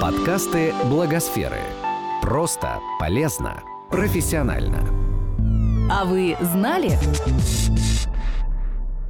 [0.00, 1.60] Подкасты Благосферы.
[2.22, 4.80] Просто, полезно, профессионально.
[5.90, 6.90] А вы знали?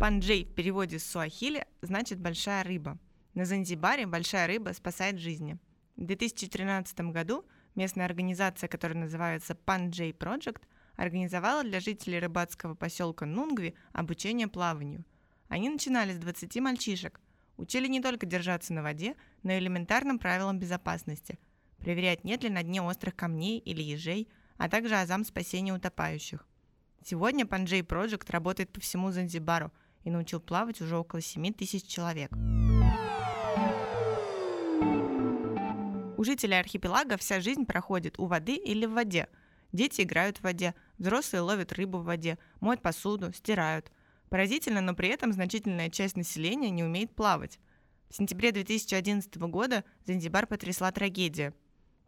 [0.00, 2.98] Панджей в переводе с суахили значит «большая рыба».
[3.34, 5.58] На Занзибаре большая рыба спасает жизни.
[5.96, 7.44] В 2013 году
[7.74, 10.62] местная организация, которая называется Панджей Project,
[10.96, 15.04] организовала для жителей рыбацкого поселка Нунгви обучение плаванию.
[15.48, 17.20] Они начинали с 20 мальчишек,
[17.62, 21.38] учили не только держаться на воде, но и элементарным правилам безопасности,
[21.78, 24.28] проверять, нет ли на дне острых камней или ежей,
[24.58, 26.46] а также азам спасения утопающих.
[27.04, 29.72] Сегодня Панджей Project работает по всему Занзибару
[30.04, 32.30] и научил плавать уже около 7 тысяч человек.
[36.16, 39.28] У жителей архипелага вся жизнь проходит у воды или в воде.
[39.72, 43.90] Дети играют в воде, взрослые ловят рыбу в воде, моют посуду, стирают.
[44.32, 47.58] Поразительно, но при этом значительная часть населения не умеет плавать.
[48.08, 51.52] В сентябре 2011 года Занзибар потрясла трагедия.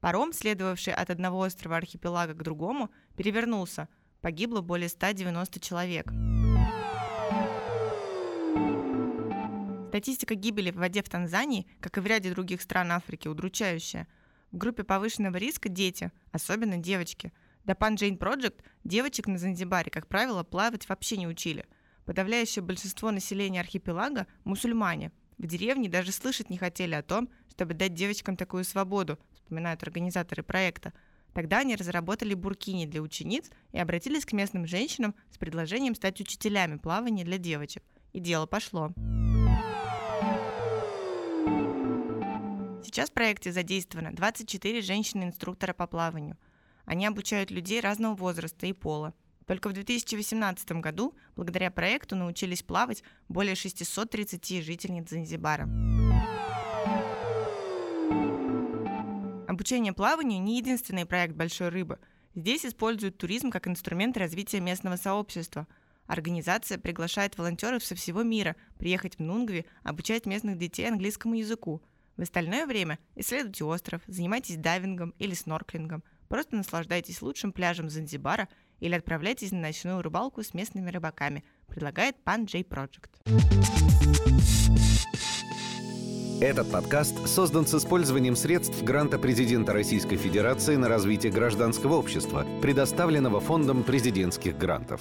[0.00, 3.88] Паром, следовавший от одного острова архипелага к другому, перевернулся.
[4.20, 6.12] Погибло более 190 человек.
[9.88, 14.06] Статистика гибели в воде в Танзании, как и в ряде других стран Африки, удручающая.
[14.52, 17.32] В группе повышенного риска дети, особенно девочки.
[17.64, 21.66] До Pan Jane Project девочек на Занзибаре, как правило, плавать вообще не учили.
[22.04, 25.12] Подавляющее большинство населения архипелага– мусульмане.
[25.38, 30.42] В деревне даже слышать не хотели о том, чтобы дать девочкам такую свободу, вспоминают организаторы
[30.42, 30.92] проекта.
[31.32, 36.76] Тогда они разработали буркини для учениц и обратились к местным женщинам с предложением стать учителями
[36.76, 37.82] плавания для девочек.
[38.12, 38.92] И дело пошло.
[42.84, 46.36] Сейчас в проекте задействовано 24 женщины-инструктора по плаванию.
[46.84, 49.14] Они обучают людей разного возраста и пола.
[49.52, 55.68] Только в 2018 году, благодаря проекту, научились плавать более 630 жительниц Занзибара.
[59.46, 61.98] Обучение плаванию не единственный проект «Большой рыбы».
[62.34, 65.68] Здесь используют туризм как инструмент развития местного сообщества.
[66.06, 71.82] Организация приглашает волонтеров со всего мира приехать в Нунгви, обучать местных детей английскому языку–
[72.16, 78.48] в остальное время исследуйте остров, занимайтесь дайвингом или снорклингом, просто наслаждайтесь лучшим пляжем Занзибара
[78.82, 83.10] или отправляйтесь на ночную рыбалку с местными рыбаками, предлагает Pan J Project.
[86.42, 93.38] Этот подкаст создан с использованием средств гранта президента Российской Федерации на развитие гражданского общества, предоставленного
[93.38, 95.00] Фондом президентских грантов.